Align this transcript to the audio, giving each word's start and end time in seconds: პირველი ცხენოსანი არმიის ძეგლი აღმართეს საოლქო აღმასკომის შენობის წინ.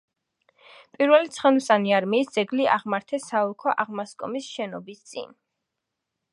პირველი 0.95 1.29
ცხენოსანი 1.35 1.93
არმიის 1.97 2.33
ძეგლი 2.37 2.67
აღმართეს 2.77 3.29
საოლქო 3.33 3.75
აღმასკომის 3.85 4.51
შენობის 4.57 5.07
წინ. 5.13 5.33